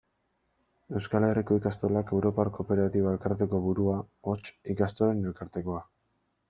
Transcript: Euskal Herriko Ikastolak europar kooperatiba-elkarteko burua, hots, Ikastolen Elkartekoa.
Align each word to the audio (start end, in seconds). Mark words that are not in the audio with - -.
Euskal 0.99 1.27
Herriko 1.27 1.57
Ikastolak 1.61 2.15
europar 2.19 2.51
kooperatiba-elkarteko 2.57 3.61
burua, 3.69 4.01
hots, 4.31 4.43
Ikastolen 4.77 5.25
Elkartekoa. 5.33 5.89